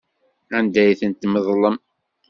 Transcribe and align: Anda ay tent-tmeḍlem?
Anda 0.57 0.79
ay 0.83 0.95
tent-tmeḍlem? 0.99 1.77